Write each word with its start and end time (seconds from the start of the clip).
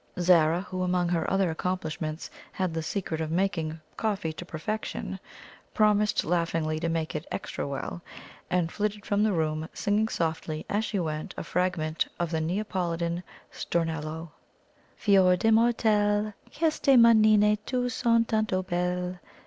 Zara, 0.19 0.61
who 0.61 0.81
among 0.81 1.09
her 1.09 1.29
other 1.29 1.51
accomplishments 1.51 2.31
had 2.53 2.73
the 2.73 2.81
secret 2.81 3.21
of 3.21 3.29
making 3.29 3.79
coffee 3.97 4.33
to 4.33 4.43
perfection, 4.43 5.19
promised 5.75 6.25
laughingly 6.25 6.79
to 6.79 6.89
make 6.89 7.13
it 7.13 7.27
extra 7.29 7.67
well, 7.67 8.01
and 8.49 8.71
flitted 8.71 9.05
from 9.05 9.21
the 9.21 9.31
room, 9.31 9.69
singing 9.75 10.07
softly 10.07 10.65
as 10.67 10.85
she 10.85 10.97
went 10.97 11.35
a 11.37 11.43
fragment 11.43 12.07
of 12.19 12.31
the 12.31 12.41
Neapolitan 12.41 13.21
Stornello: 13.51 14.31
"Fior 14.95 15.35
di 15.35 15.49
mortelle 15.51 16.33
Queste 16.51 16.97
manine 16.97 17.59
tue 17.63 17.87
son 17.87 18.25
tanto 18.25 18.63
belle! 18.63 19.19